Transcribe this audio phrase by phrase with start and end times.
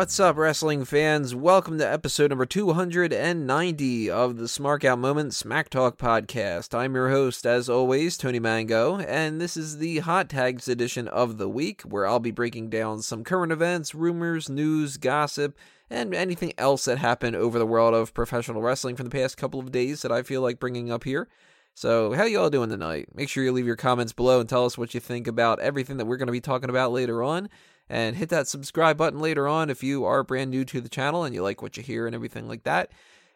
[0.00, 1.34] What's up, wrestling fans?
[1.34, 6.74] Welcome to episode number 290 of the Smark Out Moment Smack Talk podcast.
[6.74, 11.36] I'm your host, as always, Tony Mango, and this is the Hot Tags edition of
[11.36, 15.54] the week, where I'll be breaking down some current events, rumors, news, gossip,
[15.90, 19.60] and anything else that happened over the world of professional wrestling from the past couple
[19.60, 21.28] of days that I feel like bringing up here.
[21.74, 23.08] So, how you all doing tonight?
[23.14, 25.98] Make sure you leave your comments below and tell us what you think about everything
[25.98, 27.50] that we're going to be talking about later on
[27.90, 31.24] and hit that subscribe button later on if you are brand new to the channel
[31.24, 32.92] and you like what you hear and everything like that.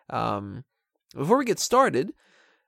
[0.09, 0.65] Um,
[1.13, 2.15] before we get started,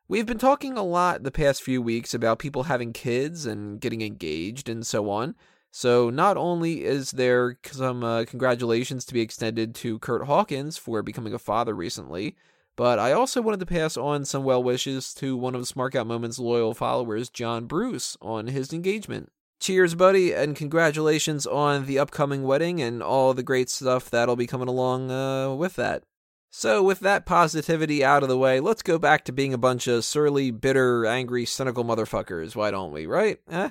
[0.08, 4.02] we've been talking a lot the past few weeks about people having kids and getting
[4.02, 5.36] engaged and so on.
[5.70, 11.02] So not only is there some uh, congratulations to be extended to Kurt Hawkins for
[11.02, 12.34] becoming a father recently,
[12.74, 16.08] but I also wanted to pass on some well wishes to one of Smark Out
[16.08, 19.30] Moments' loyal followers, John Bruce, on his engagement.
[19.58, 24.46] Cheers, buddy, and congratulations on the upcoming wedding and all the great stuff that'll be
[24.46, 26.04] coming along uh, with that.
[26.50, 29.86] So, with that positivity out of the way, let's go back to being a bunch
[29.88, 33.38] of surly, bitter, angry, cynical motherfuckers, why don't we, right?
[33.50, 33.70] Eh?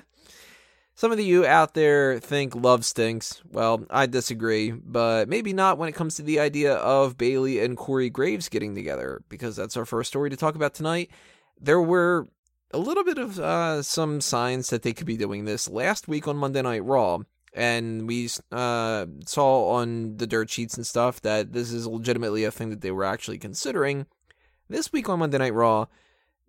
[0.94, 3.42] Some of you out there think love stinks.
[3.50, 7.76] Well, I disagree, but maybe not when it comes to the idea of Bayley and
[7.76, 11.10] Corey Graves getting together, because that's our first story to talk about tonight.
[11.60, 12.28] There were
[12.72, 16.26] a little bit of uh, some signs that they could be doing this last week
[16.26, 17.18] on Monday Night Raw.
[17.54, 22.50] And we uh, saw on the dirt sheets and stuff that this is legitimately a
[22.50, 24.06] thing that they were actually considering.
[24.68, 25.86] This week on Monday Night Raw,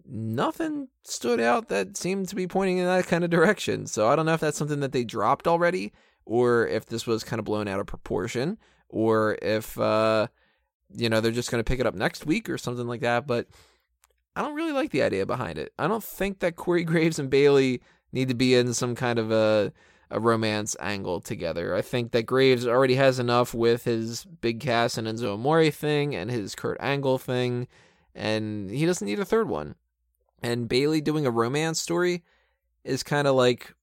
[0.06, 3.88] nothing stood out that seemed to be pointing in that kind of direction.
[3.88, 5.94] So I don't know if that's something that they dropped already,
[6.26, 8.58] or if this was kind of blown out of proportion,
[8.90, 10.28] or if uh,
[10.94, 13.28] you know they're just going to pick it up next week or something like that.
[13.28, 13.48] But
[14.38, 15.74] I don't really like the idea behind it.
[15.80, 17.82] I don't think that Corey Graves and Bayley
[18.12, 19.74] need to be in some kind of a
[20.10, 21.76] a romance angle together.
[21.76, 26.16] I think that Graves already has enough with his Big Cass and Enzo Amore thing
[26.16, 27.68] and his Kurt Angle thing,
[28.16, 29.76] and he doesn't need a third one.
[30.42, 32.24] And Bayley doing a romance story
[32.86, 33.74] is kind of like,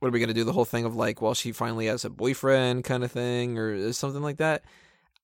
[0.00, 0.44] what are we gonna do?
[0.44, 3.92] The whole thing of like, well, she finally has a boyfriend kind of thing, or
[3.92, 4.64] something like that.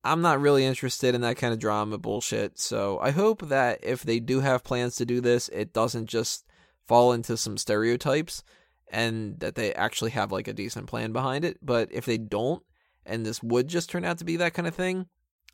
[0.03, 2.59] I'm not really interested in that kind of drama bullshit.
[2.59, 6.47] So I hope that if they do have plans to do this, it doesn't just
[6.87, 8.43] fall into some stereotypes
[8.91, 11.59] and that they actually have like a decent plan behind it.
[11.63, 12.63] But if they don't,
[13.05, 15.07] and this would just turn out to be that kind of thing,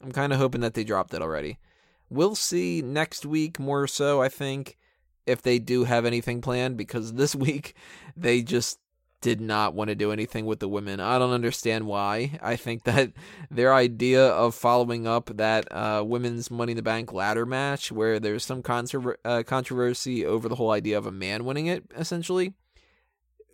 [0.03, 1.59] I'm kind of hoping that they dropped it already.
[2.09, 4.77] We'll see next week more so, I think,
[5.27, 7.75] if they do have anything planned, because this week
[8.17, 8.79] they just
[9.27, 11.01] did not want to do anything with the women.
[11.01, 12.39] I don't understand why.
[12.41, 13.11] I think that
[13.51, 18.21] their idea of following up that uh, women's Money in the Bank ladder match, where
[18.21, 22.55] there's some controver- uh, controversy over the whole idea of a man winning it, essentially,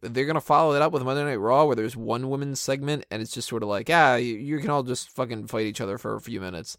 [0.02, 3.22] they're gonna follow it up with Monday Night Raw, where there's one women's segment, and
[3.22, 5.96] it's just sort of like, ah, you, you can all just fucking fight each other
[5.96, 6.76] for a few minutes.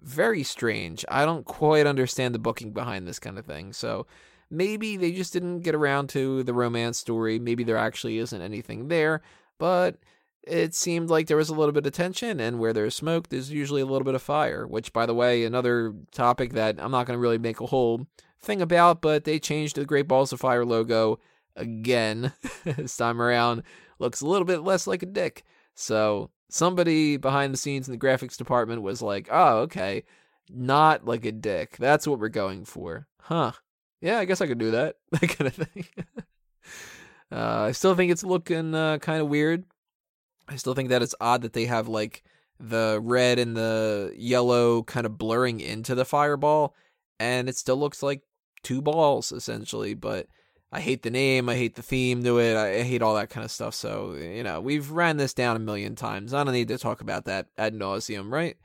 [0.00, 1.04] Very strange.
[1.10, 3.74] I don't quite understand the booking behind this kind of thing.
[3.74, 4.06] So
[4.54, 7.38] Maybe they just didn't get around to the romance story.
[7.38, 9.22] Maybe there actually isn't anything there,
[9.58, 9.96] but
[10.42, 13.50] it seemed like there was a little bit of tension, and where there's smoke, there's
[13.50, 14.66] usually a little bit of fire.
[14.66, 18.06] Which, by the way, another topic that I'm not going to really make a whole
[18.40, 21.18] thing about, but they changed the Great Balls of Fire logo
[21.56, 22.32] again
[22.64, 23.62] this time around.
[23.98, 25.44] Looks a little bit less like a dick.
[25.74, 30.04] So somebody behind the scenes in the graphics department was like, "Oh, okay,
[30.48, 31.76] not like a dick.
[31.78, 33.52] That's what we're going for, huh?"
[34.04, 34.96] Yeah, I guess I could do that.
[35.12, 35.86] That kind of thing.
[37.32, 39.64] uh, I still think it's looking uh, kind of weird.
[40.46, 42.22] I still think that it's odd that they have like
[42.60, 46.74] the red and the yellow kind of blurring into the fireball,
[47.18, 48.20] and it still looks like
[48.62, 49.94] two balls essentially.
[49.94, 50.26] But
[50.70, 53.44] I hate the name, I hate the theme to it, I hate all that kind
[53.44, 53.74] of stuff.
[53.74, 56.34] So you know, we've ran this down a million times.
[56.34, 58.58] I don't need to talk about that ad nauseum, right?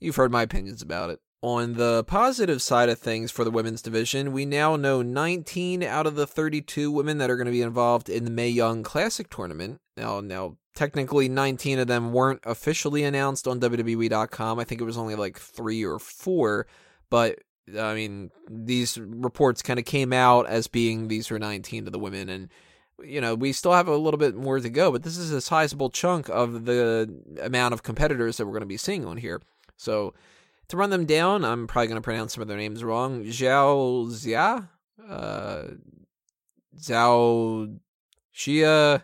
[0.00, 1.20] You've heard my opinions about it.
[1.42, 6.06] On the positive side of things for the women's division, we now know 19 out
[6.06, 9.28] of the 32 women that are going to be involved in the Mae Young Classic
[9.28, 9.80] tournament.
[9.96, 14.58] Now, now technically 19 of them weren't officially announced on WWE.com.
[14.58, 16.66] I think it was only like 3 or 4,
[17.10, 17.38] but
[17.78, 21.98] I mean, these reports kind of came out as being these are 19 of the
[21.98, 22.48] women and
[23.02, 25.40] you know, we still have a little bit more to go, but this is a
[25.40, 29.42] sizable chunk of the amount of competitors that we're going to be seeing on here.
[29.76, 30.14] So,
[30.68, 33.24] to run them down, I'm probably going to pronounce some of their names wrong.
[33.24, 34.68] Zhao Xia,
[35.08, 35.62] uh,
[36.78, 37.78] Zhao
[38.34, 39.02] Xia,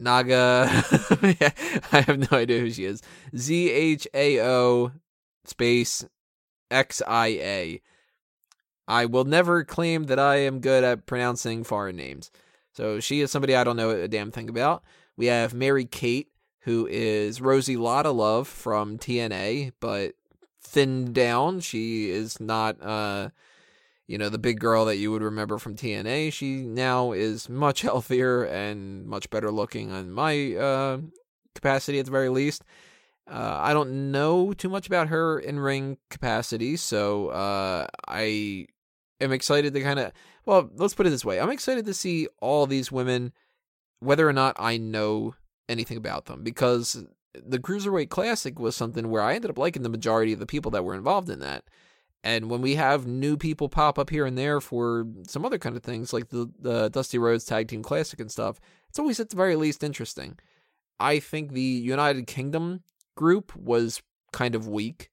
[0.00, 0.66] Naga.
[1.92, 3.02] I have no idea who she is.
[3.36, 4.92] Z H A O
[5.44, 6.04] space
[6.70, 7.82] X I A.
[8.88, 12.30] I will never claim that I am good at pronouncing foreign names.
[12.74, 14.82] So she is somebody I don't know a damn thing about.
[15.16, 16.31] We have Mary Kate,
[16.62, 20.14] who is Rosie Lottalove from TNA, but
[20.60, 21.60] thinned down.
[21.60, 23.30] She is not, uh,
[24.06, 26.32] you know, the big girl that you would remember from TNA.
[26.32, 30.98] She now is much healthier and much better looking on my uh,
[31.54, 32.62] capacity at the very least.
[33.28, 38.66] Uh, I don't know too much about her in ring capacity, so uh, I
[39.20, 40.12] am excited to kind of.
[40.44, 43.32] Well, let's put it this way: I'm excited to see all these women,
[44.00, 45.34] whether or not I know
[45.68, 47.04] anything about them, because
[47.34, 50.70] the Cruiserweight Classic was something where I ended up liking the majority of the people
[50.72, 51.64] that were involved in that.
[52.24, 55.76] And when we have new people pop up here and there for some other kind
[55.76, 59.30] of things, like the, the Dusty Rhodes Tag Team Classic and stuff, it's always at
[59.30, 60.38] the very least interesting.
[61.00, 62.82] I think the United Kingdom
[63.16, 65.10] group was kind of weak,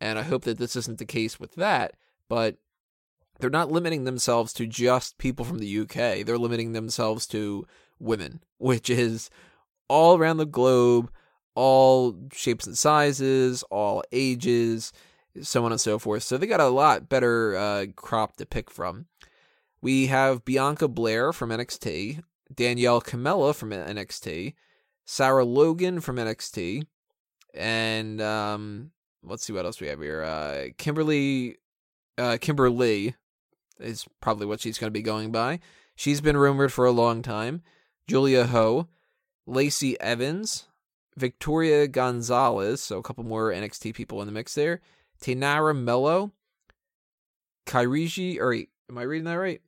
[0.00, 1.94] and I hope that this isn't the case with that,
[2.28, 2.58] but
[3.40, 6.24] they're not limiting themselves to just people from the UK.
[6.24, 7.66] They're limiting themselves to
[7.98, 9.28] women, which is
[9.88, 11.10] all around the globe,
[11.54, 14.92] all shapes and sizes, all ages,
[15.42, 16.22] so on and so forth.
[16.22, 19.06] So they got a lot better uh, crop to pick from.
[19.80, 22.22] We have Bianca Belair from NXT,
[22.54, 24.54] Danielle Kamela from NXT,
[25.04, 26.84] Sarah Logan from NXT,
[27.54, 28.90] and um,
[29.22, 30.22] let's see what else we have here.
[30.22, 31.56] Uh, Kimberly,
[32.16, 33.14] uh, Kimberly
[33.78, 35.60] is probably what she's going to be going by.
[35.94, 37.62] She's been rumored for a long time.
[38.06, 38.88] Julia Ho,
[39.48, 40.66] Lacey Evans,
[41.16, 44.80] Victoria Gonzalez, so a couple more NXT people in the mix there.
[45.22, 46.32] Taynara Mello,
[47.66, 49.60] Kairiji, or am I reading that right?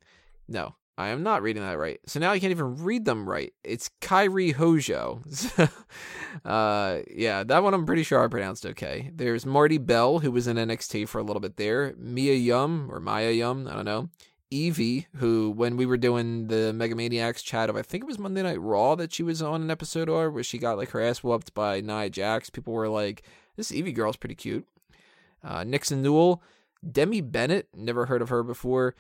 [0.47, 0.77] No.
[0.99, 1.99] I am not reading that right.
[2.05, 3.55] So now I can't even read them right.
[3.65, 5.23] It's Kairi Hojo.
[6.45, 9.11] uh, yeah, that one I'm pretty sure I pronounced okay.
[9.15, 11.95] There's Marti Belle, who was in NXT for a little bit there.
[11.97, 14.11] Mia Yum, or Maya Yum, I don't know.
[14.51, 18.43] Evie, who, when we were doing the Megamaniacs chat of, I think it was Monday
[18.43, 21.23] Night Raw that she was on an episode or where she got like her ass
[21.23, 22.51] whooped by Nia Jax.
[22.51, 23.23] People were like,
[23.57, 24.67] this Evie girl's pretty cute.
[25.45, 26.43] Uh, Nixon Newell,
[26.89, 28.95] Demi Bennett, never heard of her before.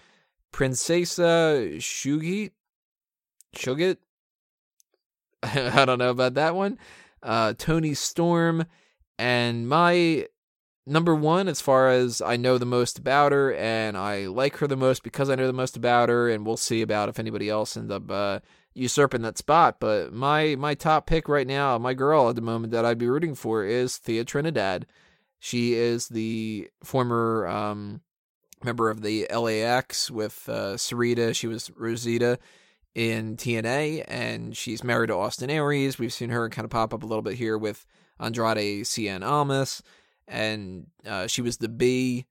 [0.52, 2.52] Princesa Shugit.
[3.56, 3.96] Shugit?
[5.42, 6.78] I don't know about that one.
[7.22, 8.66] Uh, Toni Storm.
[9.18, 10.26] And my
[10.86, 14.66] number one, as far as I know the most about her, and I like her
[14.66, 17.48] the most because I know the most about her, and we'll see about if anybody
[17.48, 18.40] else ends up uh,
[18.74, 19.78] usurping that spot.
[19.80, 23.08] But my my top pick right now, my girl at the moment that I'd be
[23.08, 24.86] rooting for is Thea Trinidad.
[25.38, 28.02] She is the former um,
[28.62, 31.34] member of the LAX with uh, Sarita.
[31.34, 32.38] She was Rosita
[32.94, 35.98] in TNA, and she's married to Austin Aries.
[35.98, 37.86] We've seen her kind of pop up a little bit here with
[38.18, 39.82] Andrade Cien Almas,
[40.30, 42.26] and uh, she was the B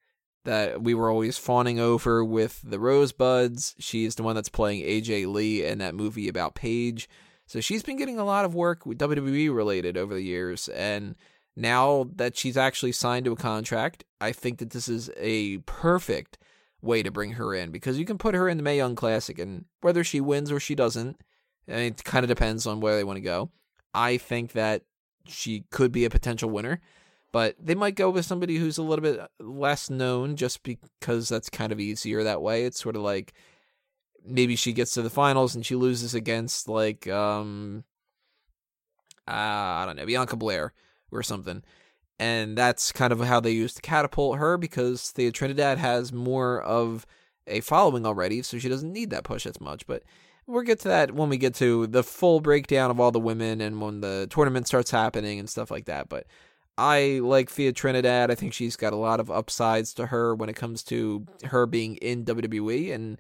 [0.46, 3.76] that we were always fawning over with the Rosebuds.
[3.78, 7.10] She's the one that's playing AJ Lee in that movie about Paige.
[7.46, 11.16] So she's been getting a lot of work with WWE related over the years, and
[11.56, 16.38] now that she's actually signed to a contract, I think that this is a perfect
[16.82, 19.38] way to bring her in because you can put her in the Mae Young Classic,
[19.40, 21.20] and whether she wins or she doesn't,
[21.68, 23.50] it kind of depends on where they want to go.
[23.94, 24.84] I think that
[25.26, 26.80] she could be a potential winner,
[27.32, 31.50] but they might go with somebody who's a little bit less known just because that's
[31.50, 32.64] kind of easier that way.
[32.64, 33.34] It's sort of like
[34.26, 37.84] maybe she gets to the finals and she loses against like um
[39.28, 40.74] uh, I don't know Bianca Belair
[41.12, 41.64] or something.
[42.20, 46.62] And that's kind of how they used to catapult her because the Trinidad has more
[46.62, 47.06] of
[47.48, 49.88] a following already, so she doesn't need that push as much.
[49.88, 50.04] But
[50.46, 53.62] we'll get to that when we get to the full breakdown of all the women
[53.62, 56.10] and when the tournament starts happening and stuff like that.
[56.10, 56.26] But
[56.80, 58.32] I like Thea Trinidad.
[58.32, 61.66] I think she's got a lot of upsides to her when it comes to her
[61.66, 62.94] being in WWE.
[62.94, 63.20] And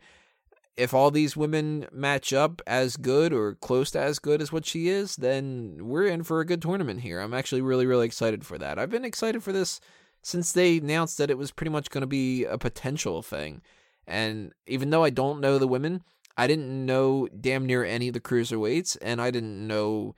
[0.77, 4.65] if all these women match up as good or close to as good as what
[4.65, 7.19] she is, then we're in for a good tournament here.
[7.19, 8.79] I'm actually really, really excited for that.
[8.79, 9.81] I've been excited for this
[10.21, 13.61] since they announced that it was pretty much going to be a potential thing.
[14.07, 16.05] And even though I don't know the women,
[16.37, 20.15] I didn't know damn near any of the cruiserweights, and I didn't know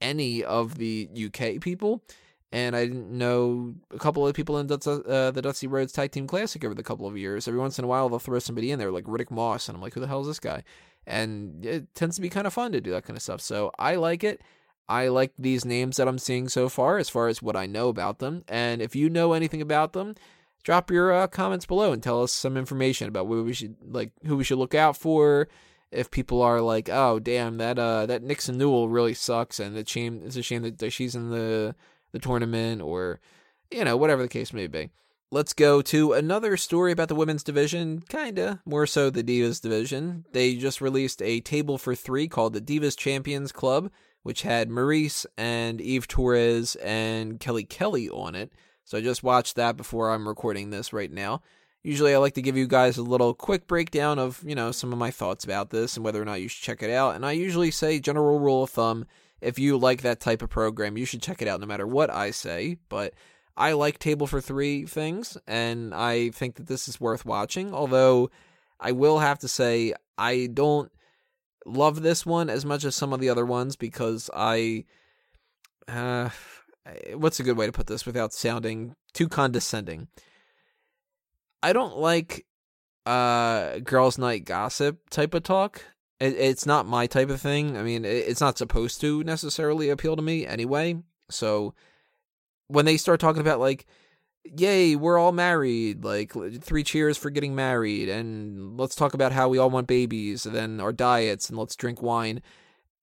[0.00, 2.04] any of the UK people
[2.54, 6.28] and I didn't know a couple of people in uh, the Dusty Rhodes Tag Team
[6.28, 7.48] Classic over the couple of years.
[7.48, 9.82] Every once in a while, they'll throw somebody in there like Riddick Moss, and I'm
[9.82, 10.62] like, who the hell is this guy?
[11.04, 13.40] And it tends to be kind of fun to do that kind of stuff.
[13.40, 14.40] So I like it.
[14.88, 17.88] I like these names that I'm seeing so far, as far as what I know
[17.88, 18.44] about them.
[18.46, 20.14] And if you know anything about them,
[20.62, 24.12] drop your uh, comments below and tell us some information about what we should like,
[24.26, 25.48] who we should look out for.
[25.90, 29.90] If people are like, oh damn, that uh that Nixon Newell really sucks, and it's
[29.90, 31.74] shame it's a shame that she's in the
[32.14, 33.20] the tournament or,
[33.70, 34.88] you know, whatever the case may be.
[35.32, 40.24] Let's go to another story about the women's division, kinda, more so the Divas division.
[40.32, 43.90] They just released a table for three called the Divas Champions Club,
[44.22, 48.52] which had Maryse and Eve Torres and Kelly Kelly on it.
[48.84, 51.42] So I just watched that before I'm recording this right now.
[51.82, 54.92] Usually I like to give you guys a little quick breakdown of, you know, some
[54.92, 57.16] of my thoughts about this and whether or not you should check it out.
[57.16, 59.04] And I usually say general rule of thumb,
[59.44, 62.10] if you like that type of program, you should check it out no matter what
[62.10, 63.14] I say, but
[63.56, 68.30] I like Table for 3 things and I think that this is worth watching, although
[68.80, 70.90] I will have to say I don't
[71.66, 74.84] love this one as much as some of the other ones because I
[75.88, 76.30] uh
[77.14, 80.08] what's a good way to put this without sounding too condescending?
[81.62, 82.46] I don't like
[83.06, 85.82] uh girls night gossip type of talk.
[86.20, 87.76] It, it's not my type of thing.
[87.76, 90.96] I mean, it, it's not supposed to necessarily appeal to me anyway.
[91.30, 91.74] So
[92.68, 93.86] when they start talking about like
[94.56, 99.48] yay, we're all married, like three cheers for getting married and let's talk about how
[99.48, 102.42] we all want babies and then our diets and let's drink wine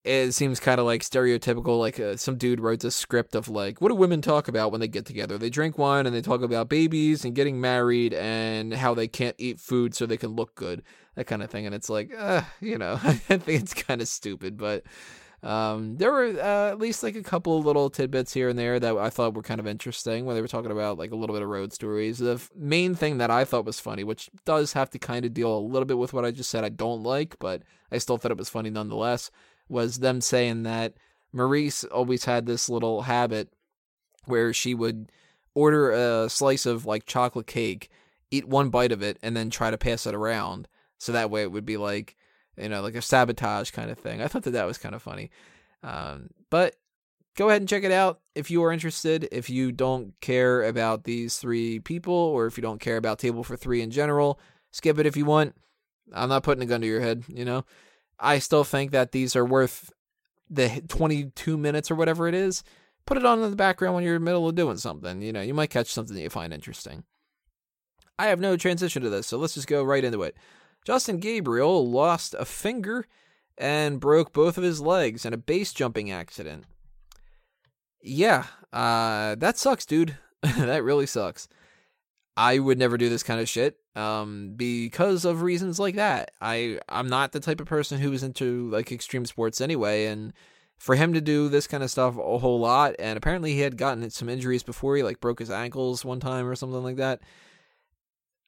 [0.03, 3.80] it seems kind of like stereotypical like uh, some dude wrote a script of like
[3.80, 6.41] what do women talk about when they get together they drink wine and they talk
[6.41, 10.56] about babies and getting married and how they can't eat food so they can look
[10.56, 10.82] good
[11.15, 14.08] that kind of thing and it's like uh, you know i think it's kind of
[14.08, 14.84] stupid but
[15.44, 18.96] um, there were uh, at least like a couple little tidbits here and there that
[18.96, 21.41] I thought were kind of interesting when they were talking about like a little bit
[21.41, 22.20] of road stories.
[22.20, 25.34] The f- main thing that I thought was funny, which does have to kind of
[25.34, 28.18] deal a little bit with what I just said I don't like, but I still
[28.18, 29.32] thought it was funny nonetheless
[29.72, 30.94] was them saying that
[31.34, 33.50] Maryse always had this little habit
[34.25, 35.12] where she would
[35.56, 37.89] order a slice of like chocolate cake,
[38.30, 40.68] eat one bite of it, and then try to pass it around.
[41.01, 42.15] So that way it would be like,
[42.55, 44.22] you know, like a sabotage kind of thing.
[44.22, 45.31] I thought that that was kind of funny.
[45.81, 46.75] Um, but
[47.36, 49.27] go ahead and check it out if you are interested.
[49.31, 53.43] If you don't care about these three people, or if you don't care about Table
[53.43, 54.39] for Three in general,
[54.70, 55.55] skip it if you want.
[56.13, 57.65] I'm not putting a gun to your head, you know.
[58.20, 59.91] I still think that these are worth
[60.51, 62.63] the 22 minutes or whatever it is.
[63.08, 65.24] Put it on in the background when you're in the middle of doing something.
[65.24, 67.05] You know, you might catch something that you find interesting.
[68.20, 70.36] I have no transition to this, so let's just go right into it.
[70.85, 73.05] Justin Gabriel lost a finger
[73.57, 76.65] and broke both of his legs in a base jumping accident.
[78.01, 80.17] Yeah, uh, that sucks, dude.
[80.41, 81.47] that really sucks.
[82.35, 86.31] I would never do this kind of shit um because of reasons like that.
[86.39, 90.33] I I'm not the type of person who is into like extreme sports anyway and
[90.77, 93.77] for him to do this kind of stuff a whole lot and apparently he had
[93.77, 97.19] gotten some injuries before he like broke his ankles one time or something like that.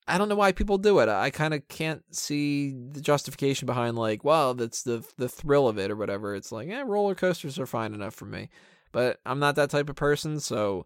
[0.08, 1.10] I don't know why people do it.
[1.10, 5.78] I kind of can't see the justification behind like, well, that's the the thrill of
[5.78, 6.36] it or whatever.
[6.36, 8.50] It's like, yeah, roller coasters are fine enough for me.
[8.92, 10.86] But I'm not that type of person, so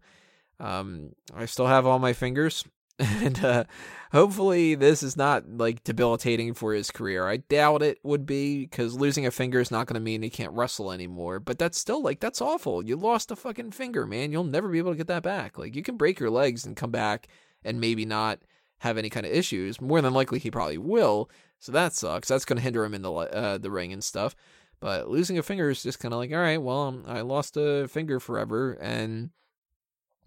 [0.59, 2.63] um I still have all my fingers
[2.99, 3.63] and uh,
[4.11, 7.27] hopefully this is not like debilitating for his career.
[7.27, 10.31] I doubt it would be because losing a finger is not going to mean he
[10.31, 11.39] can't wrestle anymore.
[11.39, 12.83] But that's still like that's awful.
[12.83, 14.31] You lost a fucking finger, man.
[14.31, 15.59] You'll never be able to get that back.
[15.59, 17.27] Like you can break your legs and come back
[17.63, 18.39] and maybe not
[18.79, 19.81] have any kind of issues.
[19.81, 21.29] More than likely, he probably will.
[21.59, 22.27] So that sucks.
[22.27, 24.35] That's going to hinder him in the uh, the ring and stuff.
[24.79, 27.57] But losing a finger is just kind of like, all right, well, um, I lost
[27.57, 29.31] a finger forever, and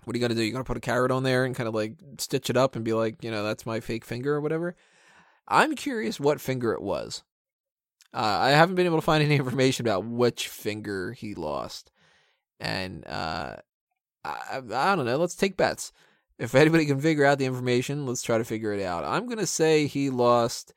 [0.04, 0.42] what are you gonna do?
[0.42, 2.85] You're gonna put a carrot on there and kind of like stitch it up and
[2.85, 4.75] be like, you know, that's my fake finger or whatever?
[5.47, 7.23] I'm curious what finger it was.
[8.12, 11.92] Uh, I haven't been able to find any information about which finger he lost,
[12.59, 13.57] and uh,
[14.25, 15.16] I, I don't know.
[15.16, 15.92] Let's take bets.
[16.40, 19.04] If anybody can figure out the information, let's try to figure it out.
[19.04, 20.75] I'm gonna say he lost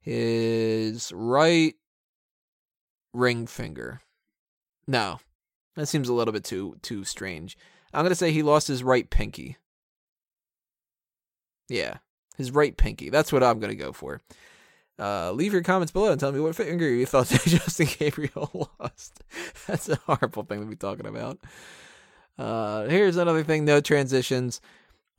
[0.00, 1.74] his right
[3.14, 4.02] ring finger.
[4.86, 5.20] No,
[5.74, 7.56] that seems a little bit too too strange.
[7.92, 9.56] I'm going to say he lost his right pinky.
[11.68, 11.96] Yeah,
[12.36, 13.08] his right pinky.
[13.08, 14.20] That's what I'm going to go for.
[14.98, 19.22] Uh, leave your comments below and tell me what finger you thought Justin Gabriel lost.
[19.66, 21.38] That's a horrible thing to be talking about.
[22.38, 24.60] Uh, here's another thing no transitions.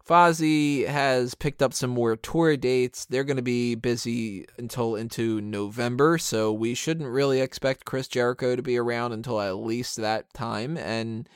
[0.08, 3.06] Fozzy has picked up some more tour dates.
[3.06, 8.56] They're going to be busy until into November, so we shouldn't really expect Chris Jericho
[8.56, 10.78] to be around until at least that time.
[10.78, 11.28] And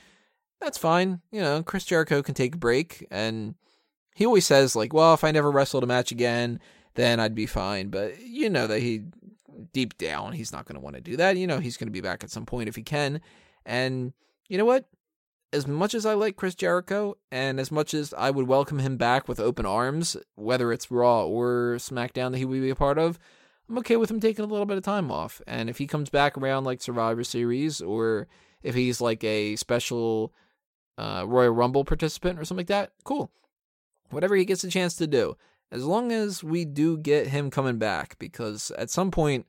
[0.62, 1.20] that's fine.
[1.32, 3.56] You know, Chris Jericho can take a break, and
[4.16, 6.60] he always says like, "Well, if I never wrestled a match again,
[6.94, 9.04] then I'd be fine." But you know that he,
[9.74, 11.36] deep down, he's not going to want to do that.
[11.36, 13.20] You know, he's going to be back at some point if he can.
[13.66, 14.14] And
[14.48, 14.86] you know what?
[15.54, 18.96] As much as I like Chris Jericho, and as much as I would welcome him
[18.96, 22.98] back with open arms, whether it's Raw or SmackDown that he would be a part
[22.98, 23.20] of,
[23.68, 25.42] I'm okay with him taking a little bit of time off.
[25.48, 28.28] And if he comes back around like Survivor Series, or
[28.64, 30.34] if he's like a special
[30.98, 33.30] uh, Royal Rumble participant or something like that, cool.
[34.10, 35.36] Whatever he gets a chance to do.
[35.70, 39.48] As long as we do get him coming back, because at some point,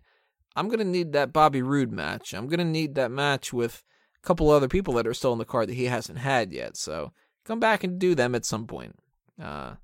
[0.56, 2.32] I'm going to need that Bobby Roode match.
[2.32, 3.84] I'm going to need that match with
[4.22, 6.76] couple other people that are still in the card that he hasn't had yet.
[6.76, 7.12] So
[7.44, 8.96] come back and do them at some point.
[9.40, 9.74] Uh,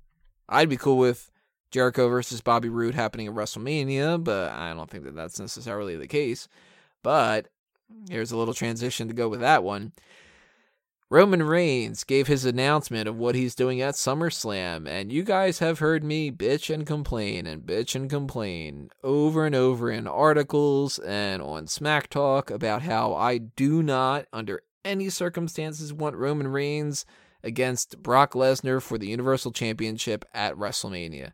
[0.47, 1.31] I'd be cool with
[1.71, 6.07] Jericho versus Bobby Roode happening at WrestleMania, but I don't think that that's necessarily the
[6.07, 6.47] case.
[7.03, 7.47] But
[8.09, 9.93] here's a little transition to go with that one.
[11.11, 15.79] Roman Reigns gave his announcement of what he's doing at SummerSlam, and you guys have
[15.79, 21.41] heard me bitch and complain and bitch and complain over and over in articles and
[21.41, 27.07] on Smack Talk about how I do not, under any circumstances, want Roman Reigns
[27.43, 31.31] against Brock Lesnar for the Universal Championship at WrestleMania.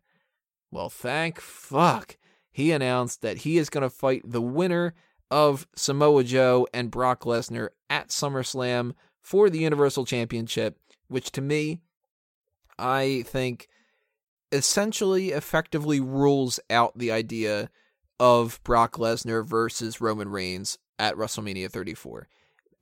[0.72, 2.16] Well, thank fuck.
[2.50, 4.94] He announced that he is going to fight the winner
[5.30, 8.94] of Samoa Joe and Brock Lesnar at SummerSlam
[9.26, 10.78] for the Universal Championship,
[11.08, 11.82] which to me,
[12.78, 13.68] I think
[14.52, 17.72] essentially effectively rules out the idea
[18.20, 22.28] of Brock Lesnar versus Roman Reigns at WrestleMania 34.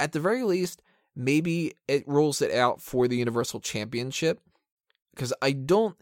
[0.01, 0.81] At the very least,
[1.15, 4.41] maybe it rules it out for the Universal Championship
[5.15, 5.95] because I don't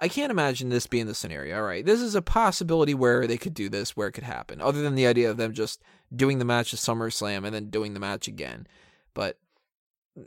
[0.00, 1.56] I can't imagine this being the scenario.
[1.56, 4.60] All right, this is a possibility where they could do this, where it could happen,
[4.60, 5.82] other than the idea of them just
[6.14, 8.66] doing the match at SummerSlam and then doing the match again.
[9.14, 9.38] But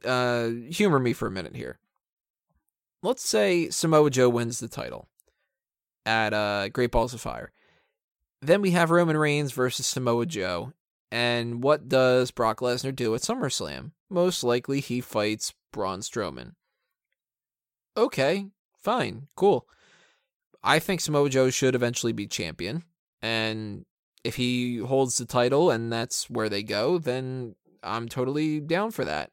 [0.03, 1.79] uh, humor me for a minute here.
[3.03, 5.08] Let's say Samoa Joe wins the title
[6.06, 7.51] at uh, Great Balls of Fire.
[8.41, 10.74] Then we have Roman Reigns versus Samoa Joe.
[11.12, 13.91] And what does Brock Lesnar do at SummerSlam?
[14.10, 16.53] Most likely he fights Braun Strowman.
[17.96, 19.68] Okay, fine, cool.
[20.64, 22.83] I think Samoa Joe should eventually be champion.
[23.22, 23.85] And
[24.24, 29.05] if he holds the title and that's where they go, then I'm totally down for
[29.05, 29.31] that.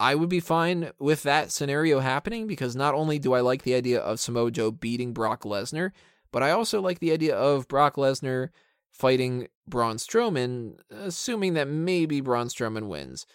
[0.00, 3.74] I would be fine with that scenario happening because not only do I like the
[3.74, 5.90] idea of Samoa Joe beating Brock Lesnar,
[6.30, 8.50] but I also like the idea of Brock Lesnar
[8.92, 13.26] fighting Braun Strowman, assuming that maybe Braun Strowman wins.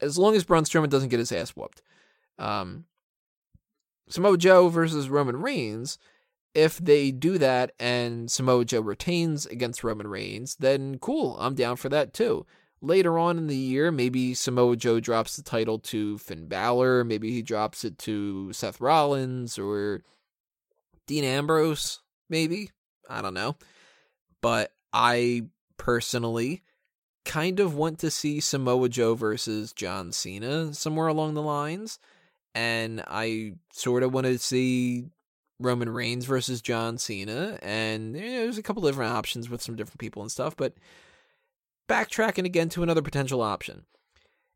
[0.00, 1.82] As long as Braun Strowman doesn't get his ass whooped.
[2.38, 2.86] Um,
[4.08, 5.98] Samoa Joe versus Roman Reigns,
[6.54, 11.76] if they do that and Samoa Joe retains against Roman Reigns, then cool, I'm down
[11.76, 12.46] for that too
[12.82, 17.30] later on in the year, maybe Samoa Joe drops the title to Finn Balor, maybe
[17.32, 20.02] he drops it to Seth Rollins or
[21.06, 22.70] Dean Ambrose, maybe.
[23.08, 23.56] I don't know.
[24.40, 25.42] But I
[25.76, 26.62] personally
[27.24, 31.98] kind of want to see Samoa Joe versus John Cena somewhere along the lines.
[32.54, 35.06] And I sort of want to see
[35.60, 37.58] Roman Reigns versus John Cena.
[37.62, 40.56] And you know, there's a couple different options with some different people and stuff.
[40.56, 40.74] But
[41.90, 43.84] backtracking again to another potential option.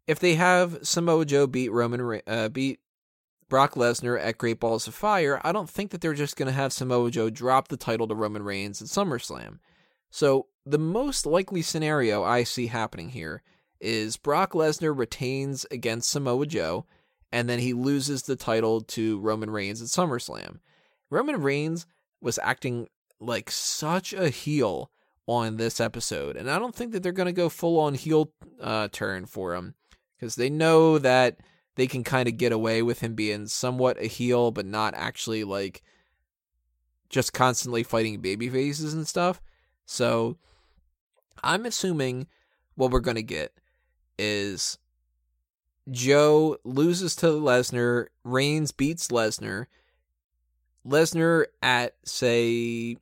[0.07, 2.79] If they have Samoa Joe beat Roman uh, beat
[3.49, 6.53] Brock Lesnar at Great Balls of Fire, I don't think that they're just going to
[6.53, 9.59] have Samoa Joe drop the title to Roman Reigns at SummerSlam.
[10.11, 13.42] So, the most likely scenario I see happening here
[13.81, 16.87] is Brock Lesnar retains against Samoa Joe,
[17.33, 20.61] and then he loses the title to Roman Reigns at SummerSlam.
[21.11, 21.87] Roman Reigns
[22.20, 22.88] was acting
[23.20, 24.90] like such a heel
[25.27, 26.37] on this episode.
[26.37, 29.55] And I don't think that they're going to go full on heel uh, turn for
[29.55, 29.75] him
[30.17, 31.39] because they know that
[31.77, 35.45] they can kind of get away with him being somewhat a heel, but not actually
[35.45, 35.83] like
[37.09, 39.41] just constantly fighting baby faces and stuff.
[39.87, 40.37] So
[41.43, 42.27] I'm assuming
[42.75, 43.53] what we're going to get
[44.19, 44.79] is
[45.91, 49.67] Joe loses to Lesnar, Reigns beats Lesnar.
[50.87, 52.97] Lesnar at, say,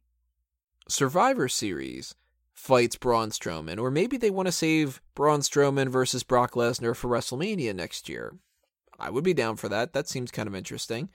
[0.92, 2.14] Survivor Series
[2.52, 7.08] fights Braun Strowman, or maybe they want to save Braun Strowman versus Brock Lesnar for
[7.08, 8.36] WrestleMania next year.
[9.00, 9.94] I would be down for that.
[9.94, 11.08] That seems kind of interesting.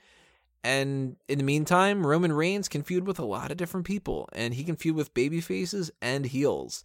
[0.64, 4.52] And in the meantime, Roman Reigns can feud with a lot of different people, and
[4.52, 6.84] he can feud with baby faces and heels.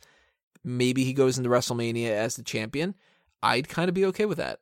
[0.63, 2.93] Maybe he goes into WrestleMania as the champion.
[3.41, 4.60] I'd kind of be okay with that.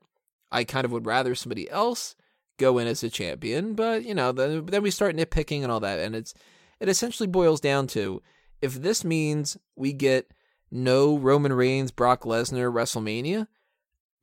[0.53, 2.15] I kind of would rather somebody else
[2.57, 5.81] go in as a champion, but you know, then, then we start nitpicking and all
[5.81, 6.33] that, and it's
[6.81, 8.23] it essentially boils down to
[8.59, 10.31] if this means we get
[10.71, 13.47] no Roman Reigns, Brock Lesnar, WrestleMania,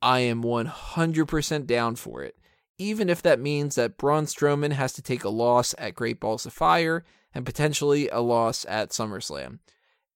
[0.01, 2.35] I am 100% down for it.
[2.77, 6.45] Even if that means that Braun Strowman has to take a loss at Great Balls
[6.45, 9.59] of Fire and potentially a loss at SummerSlam.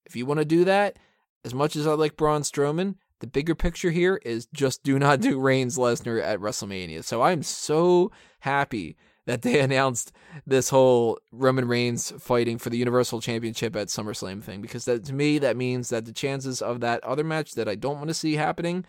[0.04, 0.98] If you want to do that,
[1.44, 5.20] as much as I like Braun Strowman, the bigger picture here is just do not
[5.20, 7.04] do Reigns Lesnar at WrestleMania.
[7.04, 8.96] So I'm so happy
[9.26, 10.12] that they announced
[10.46, 15.12] this whole Roman Reigns fighting for the Universal Championship at SummerSlam thing because that to
[15.12, 18.14] me that means that the chances of that other match that I don't want to
[18.14, 18.84] see happening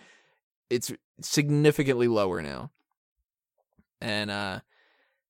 [0.69, 2.71] it's significantly lower now.
[4.01, 4.59] And uh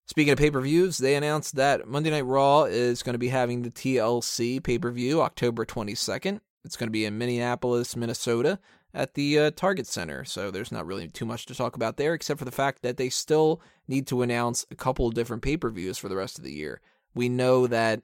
[0.06, 3.72] speaking of pay-per-views, they announced that Monday Night Raw is going to be having the
[3.72, 6.40] TLC pay-per-view October 22nd.
[6.64, 8.60] It's going to be in Minneapolis, Minnesota
[8.94, 10.24] at the uh, Target Center.
[10.24, 12.98] So there's not really too much to talk about there, except for the fact that
[12.98, 16.38] they still need to announce a couple of different pay per views for the rest
[16.38, 16.82] of the year.
[17.14, 18.02] We know that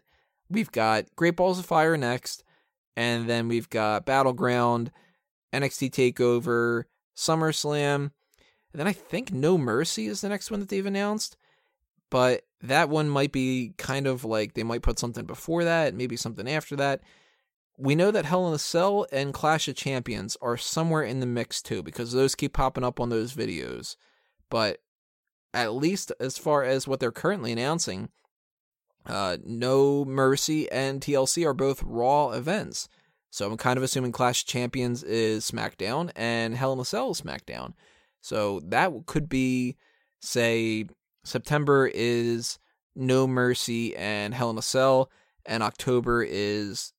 [0.50, 2.44] we've got Great Balls of Fire next,
[2.96, 4.92] and then we've got Battleground,
[5.54, 6.84] NXT Takeover,
[7.16, 8.12] SummerSlam,
[8.74, 11.36] and then I think No Mercy is the next one that they've announced.
[12.10, 16.16] But that one might be kind of like they might put something before that, maybe
[16.16, 17.02] something after that
[17.82, 21.26] we know that Hell in a Cell and Clash of Champions are somewhere in the
[21.26, 23.96] mix too, because those keep popping up on those videos.
[24.50, 24.82] But
[25.54, 28.10] at least as far as what they're currently announcing,
[29.06, 32.88] uh, No Mercy and TLC are both Raw events.
[33.30, 37.22] So I'm kind of assuming Clash Champions is SmackDown and Hell in a Cell is
[37.22, 37.74] SmackDown.
[38.20, 39.78] So that could be,
[40.22, 40.86] say,
[41.24, 42.60] September is
[42.96, 45.10] No Mercy and Hell in a Cell,
[45.46, 46.94] and October is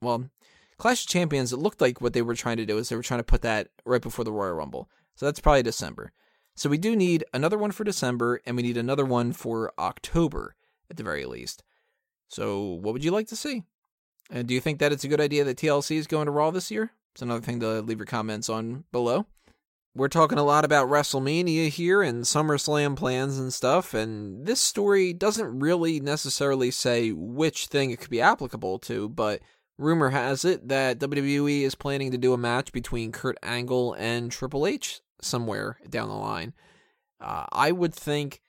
[0.00, 0.30] well,
[0.78, 3.20] Clash Champions, it looked like what they were trying to do is they were trying
[3.20, 4.88] to put that right before the Royal Rumble.
[5.16, 6.12] So that's probably December.
[6.58, 10.56] So we do need another one for December, and we need another one for October
[10.90, 11.62] at the very least.
[12.26, 13.62] So what would you like to see?
[14.28, 16.50] And do you think that it's a good idea that TLC is going to Raw
[16.50, 16.90] this year?
[17.14, 19.26] It's another thing to leave your comments on below.
[19.94, 25.12] We're talking a lot about WrestleMania here and SummerSlam plans and stuff, and this story
[25.12, 29.42] doesn't really necessarily say which thing it could be applicable to, but
[29.78, 34.32] Rumor has it that WWE is planning to do a match between Kurt Angle and
[34.32, 36.54] Triple H somewhere down the line.
[37.20, 38.40] Uh, I would think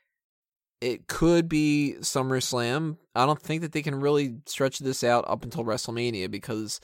[0.82, 2.98] it could be SummerSlam.
[3.16, 6.80] I don't think that they can really stretch this out up until WrestleMania because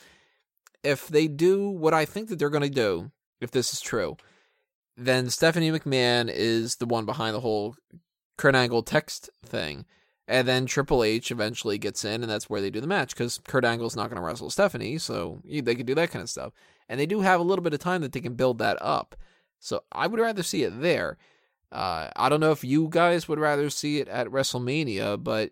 [0.83, 4.17] if they do what I think that they're going to do, if this is true,
[4.97, 7.75] then Stephanie McMahon is the one behind the whole
[8.37, 9.85] Kurt Angle text thing.
[10.27, 13.39] And then Triple H eventually gets in, and that's where they do the match because
[13.47, 16.51] Kurt Angle's not going to wrestle Stephanie, so they could do that kind of stuff.
[16.89, 19.15] And they do have a little bit of time that they can build that up.
[19.65, 21.17] So I would rather see it there.
[21.71, 25.51] Uh, I don't know if you guys would rather see it at WrestleMania, but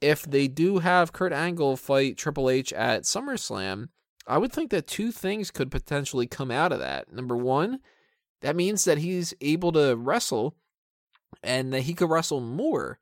[0.00, 3.88] if they do have Kurt Angle fight Triple H at SummerSlam,
[4.26, 7.12] I would think that two things could potentially come out of that.
[7.12, 7.78] Number one,
[8.40, 10.56] that means that he's able to wrestle
[11.42, 12.98] and that he could wrestle more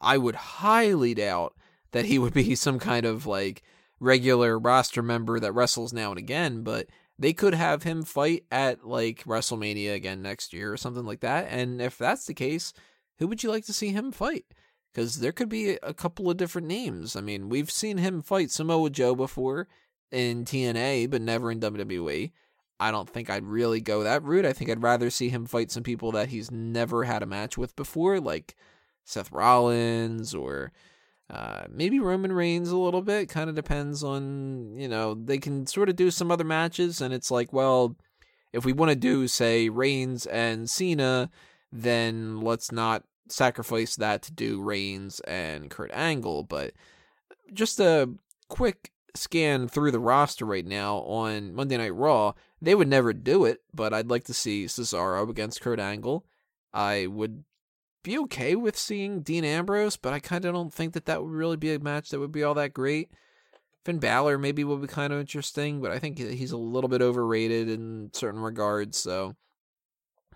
[0.00, 1.54] I would highly doubt
[1.92, 3.62] that he would be some kind of like
[3.98, 6.86] regular roster member that wrestles now and again, but
[7.20, 11.48] they could have him fight at like WrestleMania again next year or something like that.
[11.50, 12.72] And if that's the case,
[13.18, 14.46] who would you like to see him fight?
[14.90, 17.14] Because there could be a couple of different names.
[17.14, 19.68] I mean, we've seen him fight Samoa Joe before
[20.10, 22.32] in TNA, but never in WWE.
[22.80, 24.46] I don't think I'd really go that route.
[24.46, 27.58] I think I'd rather see him fight some people that he's never had a match
[27.58, 28.56] with before, like
[29.04, 30.72] Seth Rollins or
[31.30, 33.28] uh, maybe Roman Reigns a little bit.
[33.28, 37.14] Kind of depends on, you know, they can sort of do some other matches, and
[37.14, 37.96] it's like, well,
[38.52, 41.30] if we want to do, say, Reigns and Cena,
[41.70, 46.42] then let's not sacrifice that to do Reigns and Kurt Angle.
[46.42, 46.72] But
[47.52, 48.10] just a
[48.48, 53.44] quick scan through the roster right now on Monday Night Raw, they would never do
[53.44, 56.24] it, but I'd like to see Cesaro against Kurt Angle.
[56.72, 57.44] I would
[58.02, 61.32] be okay with seeing Dean Ambrose, but I kind of don't think that that would
[61.32, 63.10] really be a match that would be all that great.
[63.84, 67.02] Finn Balor maybe would be kind of interesting, but I think he's a little bit
[67.02, 69.36] overrated in certain regards, so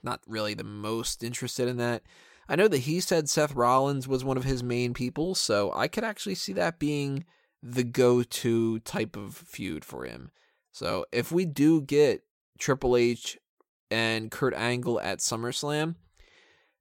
[0.02, 2.02] not really the most interested in that.
[2.48, 5.88] I know that he said Seth Rollins was one of his main people, so I
[5.88, 7.24] could actually see that being
[7.62, 10.30] the go to type of feud for him.
[10.72, 12.22] So if we do get
[12.58, 13.38] Triple H
[13.90, 15.94] and Kurt Angle at SummerSlam,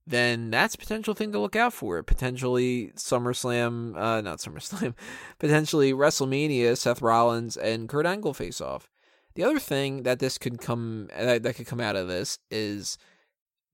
[0.06, 2.04] then that's potential thing to look out for.
[2.04, 4.96] Potentially SummerSlam, uh, not SummerSlam,
[5.40, 8.90] potentially WrestleMania, Seth Rollins and Kurt Angle face off.
[9.36, 12.98] The other thing that this could come that, that could come out of this is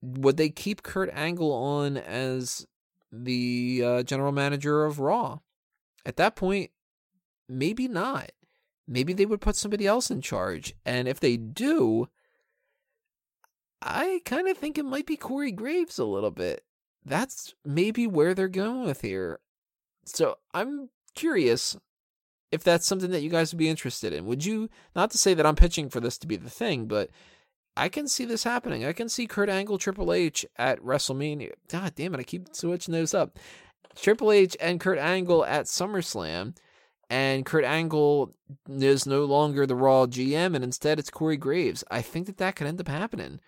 [0.02, 2.66] would they keep Kurt Angle on as
[3.12, 5.40] the uh, general manager of Raw?
[6.06, 6.70] At that point,
[7.48, 8.30] maybe not.
[8.88, 10.74] Maybe they would put somebody else in charge.
[10.86, 12.08] And if they do,
[13.82, 16.64] I kind of think it might be Corey Graves a little bit.
[17.04, 19.40] That's maybe where they're going with here.
[20.04, 21.76] So I'm curious
[22.52, 24.26] if that's something that you guys would be interested in.
[24.26, 27.10] Would you, not to say that I'm pitching for this to be the thing, but
[27.76, 28.84] I can see this happening.
[28.84, 31.52] I can see Kurt Angle, Triple H at WrestleMania.
[31.68, 33.38] God damn it, I keep switching those up.
[33.96, 36.56] Triple H and Kurt Angle at SummerSlam,
[37.08, 38.34] and Kurt Angle
[38.68, 41.84] is no longer the Raw GM, and instead it's Corey Graves.
[41.90, 43.40] I think that that could end up happening.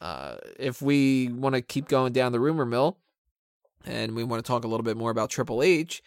[0.00, 2.98] Uh, if we want to keep going down the rumor mill
[3.84, 6.02] and we want to talk a little bit more about Triple H,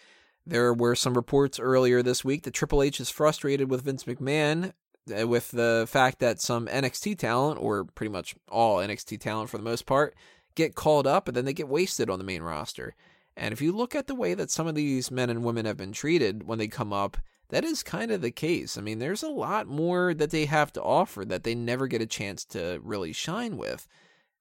[0.46, 4.74] there were some reports earlier this week that Triple H is frustrated with Vince McMahon
[5.18, 9.58] uh, with the fact that some NXT talent, or pretty much all NXT talent for
[9.58, 10.16] the most part,
[10.56, 12.96] get called up and then they get wasted on the main roster.
[13.38, 15.78] And if you look at the way that some of these men and women have
[15.78, 17.18] been treated when they come up,
[17.50, 18.78] that is kind of the case.
[18.78, 22.02] I mean, there's a lot more that they have to offer that they never get
[22.02, 23.88] a chance to really shine with.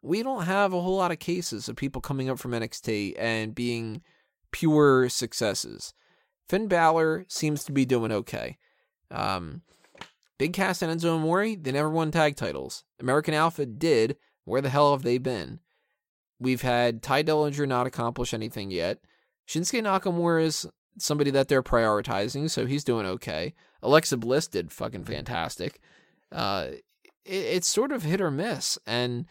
[0.02, 3.54] We don't have a whole lot of cases of people coming up from NXT and
[3.54, 4.02] being
[4.52, 5.94] pure successes.
[6.48, 8.58] Finn Balor seems to be doing okay.
[9.10, 9.62] Um,
[10.38, 12.84] Big Cass and Enzo Amore, they never won tag titles.
[13.00, 14.16] American Alpha did.
[14.44, 15.60] Where the hell have they been?
[16.38, 19.00] We've had Tye Dillinger not accomplish anything yet.
[19.46, 20.66] Shinsuke Nakamura is
[20.98, 23.54] somebody that they're prioritizing, so he's doing okay.
[23.82, 25.80] Alexa Bliss did fucking fantastic.
[26.32, 26.82] Uh, it,
[27.24, 29.26] it's sort of hit or miss, and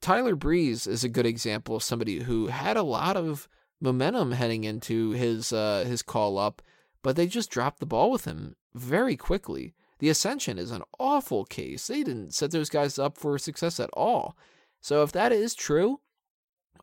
[0.00, 3.48] Tyler Breeze is a good example of somebody who had a lot of
[3.80, 6.62] momentum heading into his uh, his call up,
[7.02, 9.74] but they just dropped the ball with him very quickly.
[9.98, 11.88] The Ascension is an awful case.
[11.88, 14.36] They didn't set those guys up for success at all.
[14.80, 16.00] So if that is true,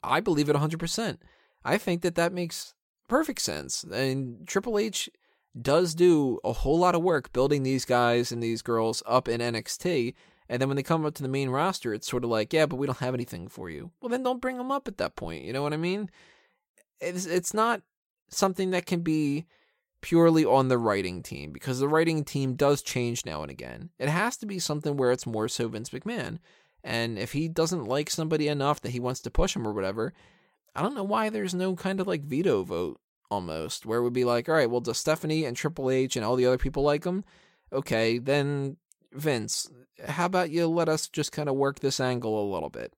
[0.03, 1.17] I believe it 100%.
[1.63, 2.74] I think that that makes
[3.07, 3.83] perfect sense.
[3.83, 5.09] And Triple H
[5.59, 9.41] does do a whole lot of work building these guys and these girls up in
[9.41, 10.13] NXT.
[10.47, 12.65] And then when they come up to the main roster, it's sort of like, yeah,
[12.65, 13.91] but we don't have anything for you.
[13.99, 15.43] Well, then don't bring them up at that point.
[15.43, 16.09] You know what I mean?
[16.99, 17.81] It's it's not
[18.29, 19.45] something that can be
[20.01, 23.89] purely on the writing team because the writing team does change now and again.
[23.97, 26.37] It has to be something where it's more so Vince McMahon.
[26.83, 30.13] And if he doesn't like somebody enough that he wants to push him or whatever,
[30.75, 32.99] I don't know why there's no kind of like veto vote
[33.31, 36.25] almost where it would be like, all right, well, does Stephanie and Triple H and
[36.25, 37.23] all the other people like him?
[37.71, 38.77] Okay, then
[39.11, 39.69] Vince,
[40.07, 42.93] how about you let us just kind of work this angle a little bit?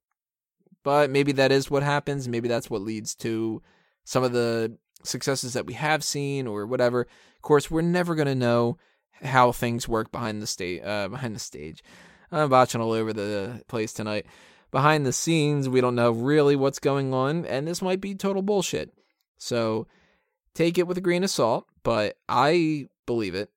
[0.84, 2.28] But maybe that is what happens.
[2.28, 3.62] Maybe that's what leads to
[4.04, 7.02] some of the successes that we have seen or whatever.
[7.02, 8.78] Of course, we're never going to know
[9.22, 10.82] how things work behind the stage.
[10.84, 11.84] Uh, behind the stage.
[12.32, 14.26] I'm watching all over the place tonight.
[14.78, 18.44] Behind the scenes, we don't know really what's going on, and this might be total
[18.44, 18.92] bullshit.
[19.40, 19.88] So
[20.54, 23.50] take it with a grain of salt, but I believe it.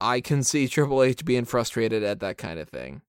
[0.00, 3.02] I can see Triple H being frustrated at that kind of thing.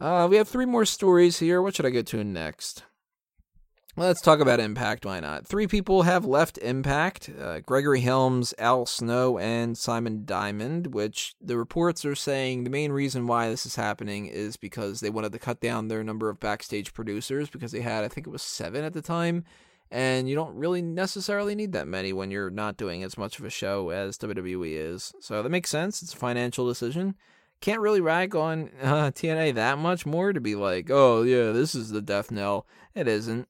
[0.00, 1.60] Uh, we have three more stories here.
[1.60, 2.84] What should I get to next?
[3.96, 5.06] Let's talk about Impact.
[5.06, 5.46] Why not?
[5.46, 11.56] Three people have left Impact uh, Gregory Helms, Al Snow, and Simon Diamond, which the
[11.56, 15.38] reports are saying the main reason why this is happening is because they wanted to
[15.38, 18.82] cut down their number of backstage producers because they had, I think it was seven
[18.82, 19.44] at the time.
[19.92, 23.44] And you don't really necessarily need that many when you're not doing as much of
[23.44, 25.12] a show as WWE is.
[25.20, 26.02] So that makes sense.
[26.02, 27.14] It's a financial decision.
[27.60, 31.76] Can't really rag on uh, TNA that much more to be like, oh, yeah, this
[31.76, 32.66] is the death knell.
[32.96, 33.46] It isn't.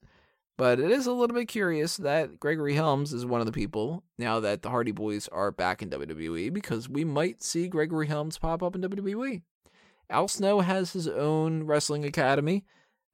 [0.57, 4.05] But it is a little bit curious that Gregory Helms is one of the people
[4.19, 8.39] now that the Hardy Boys are back in WWE because we might see Gregory Helms
[8.39, 9.43] pop up in WWE.
[10.11, 12.65] Al Snow has his own wrestling academy.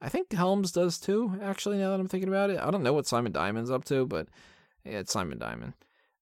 [0.03, 2.59] I think Helms does too, actually, now that I'm thinking about it.
[2.59, 4.29] I don't know what Simon Diamond's up to, but
[4.85, 5.74] yeah, it's Simon Diamond.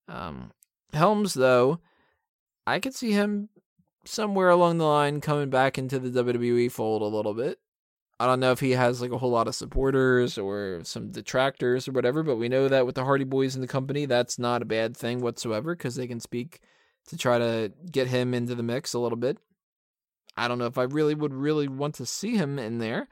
[0.09, 0.53] Um,
[0.93, 1.81] Helms, though,
[2.67, 3.49] I could see him
[4.05, 7.59] somewhere along the line coming back into the WWE fold a little bit.
[8.21, 11.87] I don't know if he has like a whole lot of supporters or some detractors
[11.87, 14.63] or whatever, but we know that with the Hardy Boys in the company, that's not
[14.63, 16.61] a bad thing whatsoever because they can speak
[17.09, 19.39] to try to get him into the mix a little bit.
[20.37, 23.09] I don't know if I really would really want to see him in there.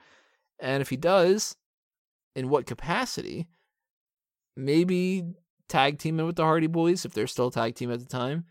[0.59, 1.57] And if he does,
[2.35, 3.49] in what capacity?
[4.57, 5.25] Maybe
[5.69, 8.45] tag teaming with the Hardy Boys if they're still tag team at the time.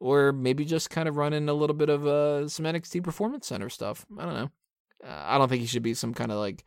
[0.00, 3.68] Or maybe just kind of running a little bit of uh, some NXT Performance Center
[3.68, 4.04] stuff.
[4.18, 4.50] I don't know.
[5.04, 6.64] Uh, I don't think he should be some kind of like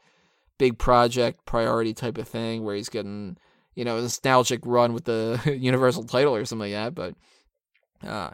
[0.57, 3.37] big project priority type of thing where he's getting
[3.75, 6.95] you know a nostalgic run with the universal title or something like that.
[6.95, 8.31] But uh,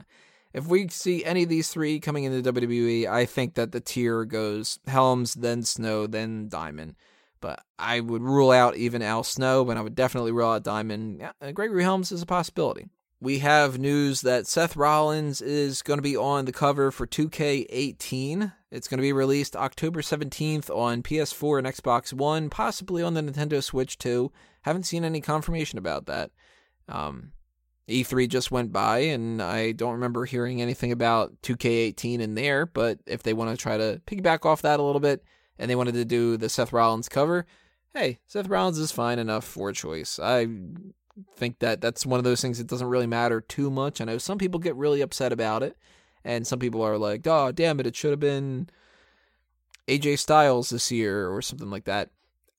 [0.54, 4.26] if we see any of these three coming into WWE, I think that the tier
[4.26, 6.96] goes Helms, then Snow, then Diamond.
[7.42, 11.20] But I would rule out even Al Snow, but I would definitely rule out Diamond.
[11.20, 12.88] Yeah, Gregory Helms is a possibility
[13.23, 18.51] we have news that Seth Rollins is going to be on the cover for 2K18.
[18.69, 23.21] It's going to be released October 17th on PS4 and Xbox One, possibly on the
[23.21, 24.29] Nintendo Switch too.
[24.63, 26.31] Haven't seen any confirmation about that.
[26.89, 27.31] Um,
[27.88, 32.65] E3 just went by, and I don't remember hearing anything about 2K18 in there.
[32.65, 35.23] But if they want to try to piggyback off that a little bit,
[35.57, 37.45] and they wanted to do the Seth Rollins cover,
[37.93, 40.19] hey, Seth Rollins is fine enough for a choice.
[40.21, 40.47] I
[41.36, 44.02] think that that's one of those things that doesn't really matter too much.
[44.02, 45.78] I know some people get really upset about it,
[46.23, 48.69] and some people are like, "Oh, damn it, it should have been
[49.88, 52.10] AJ Styles this year or something like that."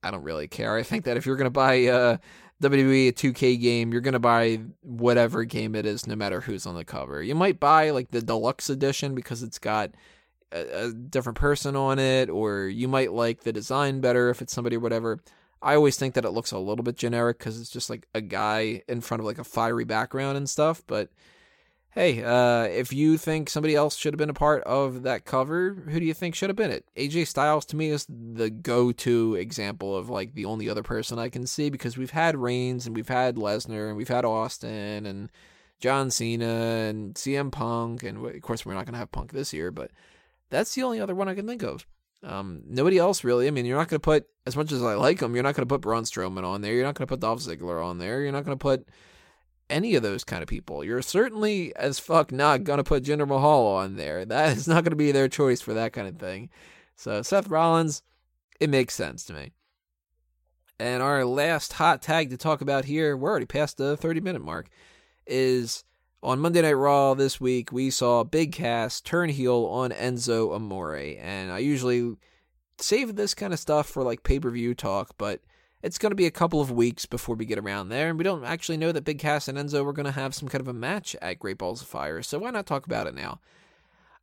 [0.05, 0.77] I don't really care.
[0.77, 2.19] I think that if you're going to buy uh,
[2.63, 6.43] a WWE a 2K game, you're going to buy whatever game it is, no matter
[6.43, 7.23] who's on the cover.
[7.23, 9.93] You might buy like the deluxe edition because it's got
[10.53, 14.53] a, a different person on it, or you might like the design better if it's
[14.53, 15.21] somebody or whatever.
[15.65, 18.21] I always think that it looks a little bit generic because it's just like a
[18.21, 20.83] guy in front of like a fiery background and stuff.
[20.87, 21.09] But
[21.93, 25.75] hey, uh, if you think somebody else should have been a part of that cover,
[25.89, 26.85] who do you think should have been it?
[26.97, 31.31] AJ Styles to me is the go-to example of like the only other person I
[31.31, 35.31] can see because we've had Reigns and we've had Lesnar and we've had Austin and
[35.81, 39.55] John Cena and CM Punk and of course we're not going to have Punk this
[39.55, 39.91] year, but
[40.51, 41.87] that's the only other one I can think of.
[42.25, 43.47] Um, nobody else really.
[43.47, 45.35] I mean, you're not going to put as much as I like them.
[45.35, 46.73] You're not going to put Braun Strowman on there.
[46.73, 48.23] You're not going to put Dolph Ziggler on there.
[48.23, 48.89] You're not going to put
[49.69, 50.85] any of those kind of people.
[50.85, 54.25] You're certainly as fuck not going to put Jinder Mahal on there.
[54.35, 56.51] That is not going to be their choice for that kind of thing.
[56.97, 58.03] So Seth Rollins,
[58.61, 59.53] it makes sense to me.
[60.79, 64.43] And our last hot tag to talk about here, we're already past the 30 minute
[64.43, 64.69] mark,
[65.27, 65.85] is
[66.25, 71.19] on Monday Night Raw this week, we saw Big Cass turn heel on Enzo Amore.
[71.21, 72.17] And I usually
[72.79, 75.41] save this kind of stuff for like pay per view talk, but
[75.83, 78.09] it's going to be a couple of weeks before we get around there.
[78.09, 80.49] And we don't actually know that Big Cass and Enzo are going to have some
[80.49, 82.23] kind of a match at Great Balls of Fire.
[82.23, 83.41] So why not talk about it now?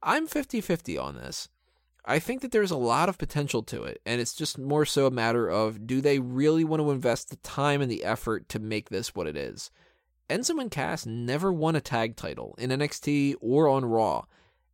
[0.02, 1.50] I'm 50 50 on this.
[2.04, 5.06] I think that there's a lot of potential to it, and it's just more so
[5.06, 8.60] a matter of do they really want to invest the time and the effort to
[8.60, 9.70] make this what it is?
[10.32, 14.24] Enzo and Cass never won a tag title in NXT or on Raw,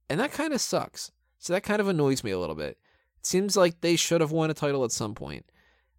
[0.09, 1.11] and that kind of sucks.
[1.39, 2.77] So that kind of annoys me a little bit.
[3.19, 5.45] It seems like they should have won a title at some point.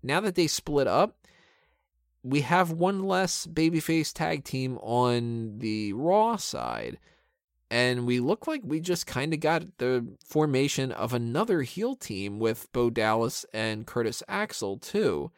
[0.03, 1.17] Now that they split up,
[2.23, 6.99] we have one less babyface tag team on the Raw side.
[7.71, 12.39] And we look like we just kind of got the formation of another heel team
[12.39, 15.31] with Bo Dallas and Curtis Axel, too.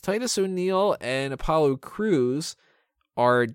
[0.00, 2.56] Titus O'Neil and Apollo Crews
[3.18, 3.48] are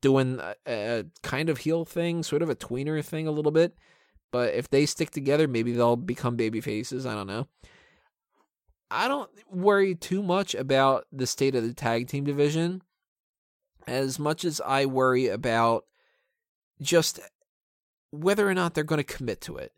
[0.00, 3.76] doing a, a, kind of heel thing, sort of a tweener thing a little bit.
[4.32, 7.06] But if they stick together, maybe they'll become baby faces.
[7.06, 7.46] I don't know.
[8.90, 12.82] I don't worry too much about the state of the tag team division
[13.86, 15.84] as much as I worry about
[16.80, 17.20] just
[18.10, 19.72] whether or not they're going to commit to it.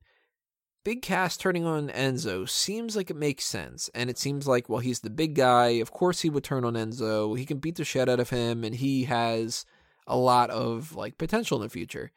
[0.85, 3.89] Big Cass turning on Enzo seems like it makes sense.
[3.95, 5.69] And it seems like, well, he's the big guy.
[5.71, 7.37] Of course he would turn on Enzo.
[7.39, 9.65] He can beat the shit out of him, and he has
[10.07, 12.13] a lot of like potential in the future.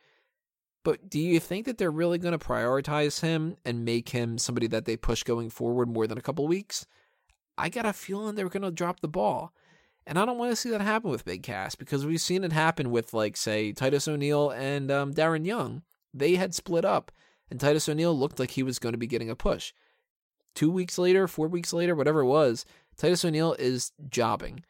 [0.84, 4.67] But do you think that they're really going to prioritize him and make him somebody
[4.67, 6.86] that they push going forward more than a couple weeks?
[7.58, 9.53] I got a feeling they're going to drop the ball.
[10.06, 12.53] And I don't want to see that happen with Big Cass because we've seen it
[12.53, 15.82] happen with, like, say, Titus O'Neil and um, Darren Young.
[16.13, 17.12] They had split up
[17.49, 19.73] and Titus O'Neil looked like he was going to be getting a push.
[20.55, 22.65] Two weeks later, four weeks later, whatever it was,
[22.97, 24.63] Titus O'Neil is jobbing.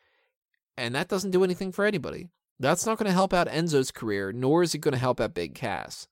[0.78, 2.30] And that doesn't do anything for anybody.
[2.60, 5.34] That's not going to help out Enzo's career, nor is it going to help out
[5.34, 6.08] Big Cass.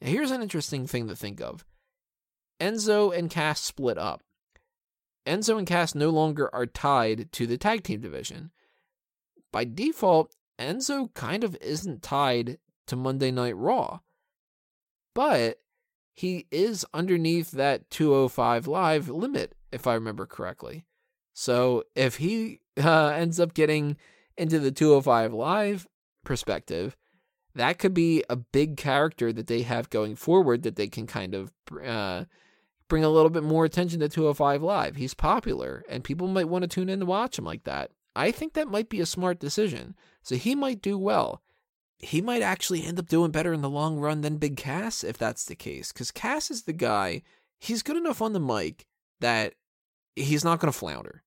[0.00, 1.64] Now, here's an interesting thing to think of
[2.60, 4.22] Enzo and Cass split up.
[5.26, 8.50] Enzo and Cass no longer are tied to the tag team division.
[9.52, 14.00] By default, Enzo kind of isn't tied to Monday Night Raw.
[15.14, 15.60] But
[16.20, 20.84] he is underneath that 205 live limit, if I remember correctly.
[21.32, 23.96] So if he uh, ends up getting
[24.36, 25.88] into the 205 live
[26.22, 26.94] perspective,
[27.54, 31.34] that could be a big character that they have going forward that they can kind
[31.34, 31.52] of
[31.82, 32.24] uh,
[32.86, 34.96] bring a little bit more attention to 205 live.
[34.96, 37.92] He's popular and people might want to tune in to watch him like that.
[38.14, 39.94] I think that might be a smart decision.
[40.22, 41.40] So he might do well
[42.00, 45.18] he might actually end up doing better in the long run than Big Cass if
[45.18, 45.92] that's the case.
[45.92, 47.22] Because Cass is the guy,
[47.58, 48.86] he's good enough on the mic
[49.20, 49.54] that
[50.16, 51.22] he's not going to flounder.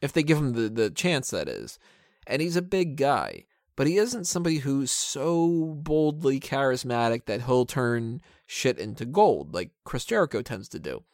[0.00, 1.78] If they give him the, the chance, that is.
[2.26, 3.44] And he's a big guy,
[3.76, 9.70] but he isn't somebody who's so boldly charismatic that he'll turn shit into gold like
[9.84, 11.04] Chris Jericho tends to do.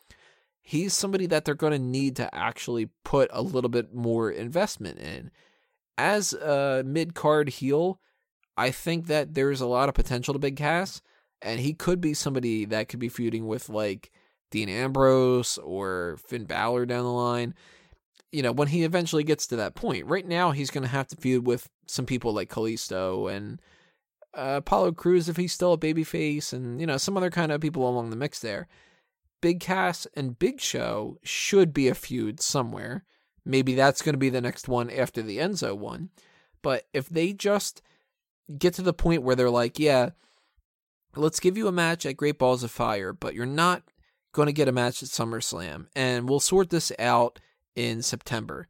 [0.63, 4.99] He's somebody that they're going to need to actually put a little bit more investment
[4.99, 5.31] in.
[5.99, 8.01] As a mid card heel,
[8.57, 11.03] I think that there's a lot of potential to Big Cass,
[11.43, 14.11] and he could be somebody that could be feuding with like
[14.51, 17.55] Dean Ambrose or Finn Balor down the line.
[18.33, 20.07] You know, when he eventually gets to that point.
[20.07, 23.61] Right now, he's going to have to feud with some people like Kalisto and
[24.37, 27.61] uh, Apollo Crews if he's still a babyface, and you know some other kind of
[27.61, 28.67] people along the mix there.
[29.41, 33.05] Big Cass and Big Show should be a feud somewhere.
[33.45, 36.11] Maybe that's going to be the next one after the Enzo one.
[36.63, 37.83] But if they just
[38.59, 40.11] get to the point where they're like, yeah,
[41.17, 43.83] let's give you a match at Great Balls of Fire, but you're not
[44.33, 45.87] going to get a match at SummerSlam.
[45.95, 47.39] And we'll sort this out
[47.75, 48.69] in September,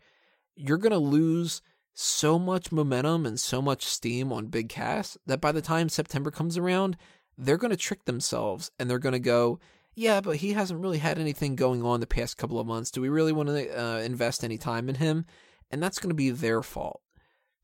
[0.56, 1.60] you're going to lose
[1.92, 6.30] so much momentum and so much steam on Big Cass that by the time September
[6.30, 6.96] comes around,
[7.36, 9.60] they're going to trick themselves and they're going to go,
[9.94, 12.90] yeah, but he hasn't really had anything going on the past couple of months.
[12.90, 15.24] Do we really want to uh, invest any time in him?
[15.70, 17.00] And that's going to be their fault.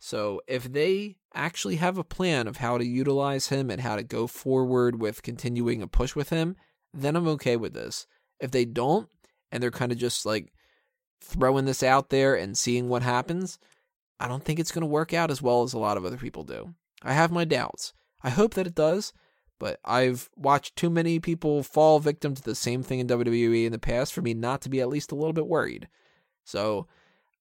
[0.00, 4.02] So if they actually have a plan of how to utilize him and how to
[4.02, 6.56] go forward with continuing a push with him,
[6.94, 8.06] then I'm okay with this.
[8.40, 9.08] If they don't,
[9.52, 10.52] and they're kind of just like
[11.20, 13.58] throwing this out there and seeing what happens,
[14.18, 16.16] I don't think it's going to work out as well as a lot of other
[16.16, 16.74] people do.
[17.02, 17.92] I have my doubts.
[18.22, 19.12] I hope that it does,
[19.58, 23.72] but I've watched too many people fall victim to the same thing in WWE in
[23.72, 25.88] the past for me not to be at least a little bit worried.
[26.44, 26.86] So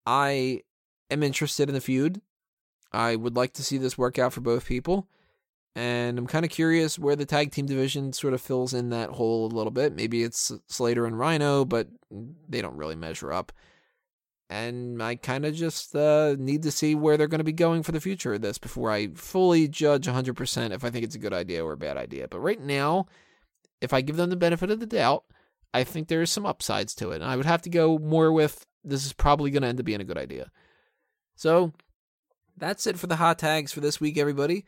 [0.06, 0.62] I
[1.10, 2.22] am interested in the feud.
[2.92, 5.08] I would like to see this work out for both people.
[5.76, 9.12] And I'm kind of curious where the tag team division sort of fills in that
[9.12, 9.96] hole a little bit.
[9.96, 11.88] Maybe it's Slater and Rhino, but
[12.50, 13.52] they don't really measure up.
[14.50, 17.84] And I kind of just uh, need to see where they're going to be going
[17.84, 21.20] for the future of this before I fully judge 100% if I think it's a
[21.20, 22.28] good idea or a bad idea.
[22.28, 23.06] But right now,
[23.80, 25.24] if I give them the benefit of the doubt,
[25.72, 27.22] I think there's some upsides to it.
[27.22, 29.86] And I would have to go more with this is probably going to end up
[29.86, 30.50] being a good idea.
[31.36, 31.74] So
[32.60, 34.66] that's it for the hot tags for this week, everybody.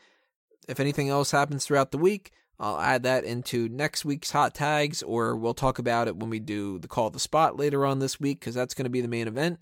[0.67, 5.01] If anything else happens throughout the week, I'll add that into next week's hot tags,
[5.01, 8.19] or we'll talk about it when we do the call the spot later on this
[8.19, 9.61] week, because that's going to be the main event.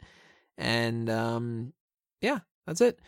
[0.58, 1.74] And um,
[2.22, 3.00] yeah, that's it.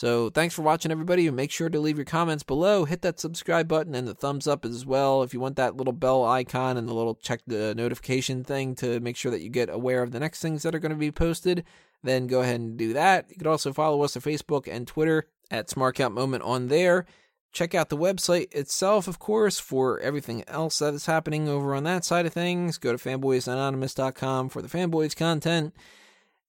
[0.00, 1.30] So thanks for watching, everybody.
[1.30, 2.86] Make sure to leave your comments below.
[2.86, 5.22] Hit that subscribe button and the thumbs up as well.
[5.22, 8.98] If you want that little bell icon and the little check the notification thing to
[9.00, 11.12] make sure that you get aware of the next things that are going to be
[11.12, 11.66] posted,
[12.02, 13.26] then go ahead and do that.
[13.28, 17.04] You can also follow us on Facebook and Twitter at SmarkOut Moment on there.
[17.52, 21.84] Check out the website itself, of course, for everything else that is happening over on
[21.84, 22.78] that side of things.
[22.78, 25.74] Go to fanboysanonymous.com for the fanboys content.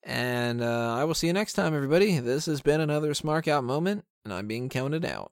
[0.03, 2.19] And uh, I will see you next time, everybody.
[2.19, 5.31] This has been another Smark Out moment, and I'm being counted out.